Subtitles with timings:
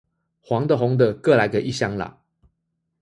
[0.41, 2.23] 黃的紅的各來個一箱啦